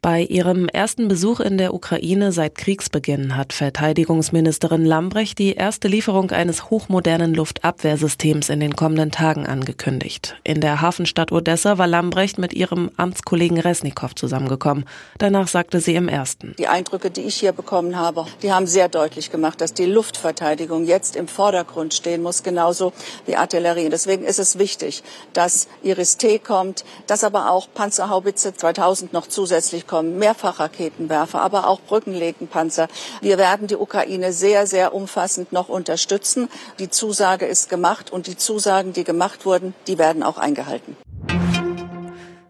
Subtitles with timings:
[0.00, 6.30] Bei ihrem ersten Besuch in der Ukraine seit Kriegsbeginn hat Verteidigungsministerin Lambrecht die erste Lieferung
[6.30, 10.36] eines hochmodernen Luftabwehrsystems in den kommenden Tagen angekündigt.
[10.44, 14.84] In der Hafenstadt Odessa war Lambrecht mit ihrem Amtskollegen Resnikow zusammengekommen.
[15.18, 16.54] Danach sagte sie im ersten.
[16.58, 20.86] Die Eindrücke, die ich hier bekommen habe, die haben sehr deutlich gemacht, dass die Luftverteidigung
[20.86, 22.92] jetzt im Vordergrund stehen muss, genauso
[23.26, 23.88] wie Artillerie.
[23.88, 30.18] Deswegen ist es wichtig, dass Iris-T kommt, dass aber auch Panzerhaubitze 2000 noch zusätzlich kommen,
[30.18, 32.86] Mehrfachraketenwerfer, aber auch Brückenlegenpanzer.
[33.20, 36.48] Wir werden die Ukraine sehr, sehr umfassend noch unterstützen.
[36.78, 40.96] Die Zusage ist gemacht und die Zusagen, die gemacht wurden, die werden auch eingehalten.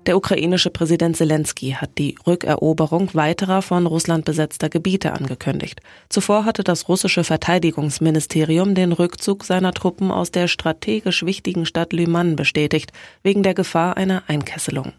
[0.09, 5.83] Der ukrainische Präsident Zelensky hat die Rückeroberung weiterer von Russland besetzter Gebiete angekündigt.
[6.09, 12.37] Zuvor hatte das russische Verteidigungsministerium den Rückzug seiner Truppen aus der strategisch wichtigen Stadt Lyman
[12.37, 14.95] bestätigt, wegen der Gefahr einer Einkesselung.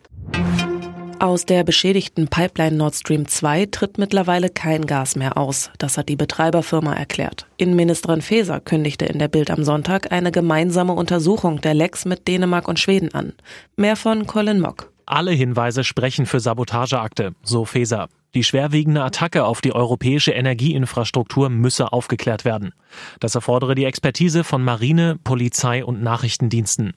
[1.20, 5.70] Aus der beschädigten Pipeline Nord Stream 2 tritt mittlerweile kein Gas mehr aus.
[5.78, 7.46] Das hat die Betreiberfirma erklärt.
[7.58, 12.70] Innenministerin Faeser kündigte in der Bild am Sonntag eine gemeinsame Untersuchung der Lecks mit Dänemark
[12.70, 13.34] und Schweden an.
[13.76, 14.94] Mehr von Colin Mock.
[15.06, 18.08] Alle Hinweise sprechen für Sabotageakte, so Faeser.
[18.34, 22.72] Die schwerwiegende Attacke auf die europäische Energieinfrastruktur müsse aufgeklärt werden.
[23.20, 26.94] Das erfordere die Expertise von Marine, Polizei und Nachrichtendiensten.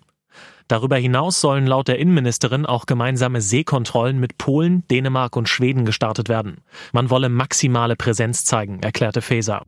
[0.68, 6.28] Darüber hinaus sollen laut der Innenministerin auch gemeinsame Seekontrollen mit Polen, Dänemark und Schweden gestartet
[6.28, 6.58] werden.
[6.92, 9.62] Man wolle maximale Präsenz zeigen, erklärte Faeser.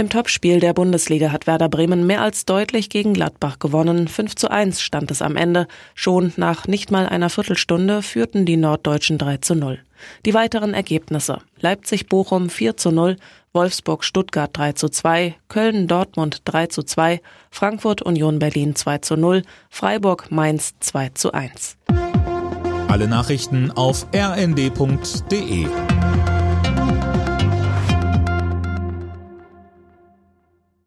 [0.00, 4.06] Im Topspiel der Bundesliga hat Werder Bremen mehr als deutlich gegen Gladbach gewonnen.
[4.06, 5.66] 5 zu 1 stand es am Ende.
[5.96, 9.80] Schon nach nicht mal einer Viertelstunde führten die Norddeutschen 3 zu 0.
[10.26, 11.38] Die weiteren Ergebnisse.
[11.60, 13.16] Leipzig-Bochum 4 zu 0,
[13.52, 21.10] Wolfsburg-Stuttgart 3 zu 2, Köln-Dortmund 3 zu 2, Frankfurt-Union Berlin 2 zu 0, Freiburg-Mainz 2
[21.10, 21.76] zu 1.
[22.88, 25.66] Alle Nachrichten auf rnd.de